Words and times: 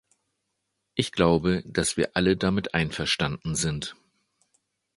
Ich 0.95 1.11
glaube, 1.11 1.61
dass 1.63 1.95
wir 1.95 2.15
alle 2.17 2.35
damit 2.35 2.73
einverstanden 2.73 3.53
sind. 3.53 3.95